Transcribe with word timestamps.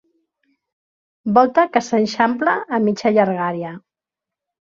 Volta 1.35 1.65
que 1.75 1.81
s'eixampla 1.89 2.57
a 2.79 2.81
mitja 2.87 3.13
llargària. 3.19 3.77